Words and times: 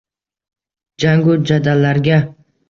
Jangu 1.03 1.35
jadallarga 1.51 2.19